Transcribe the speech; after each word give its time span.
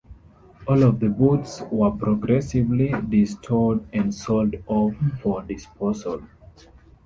All 0.67 0.81
of 0.81 0.99
the 0.99 1.09
boats 1.09 1.61
were 1.69 1.91
progressively 1.91 2.91
de-stored 3.07 3.83
and 3.93 4.11
sold 4.11 4.55
off 4.67 4.95
for 5.21 5.43
disposal. 5.43 6.23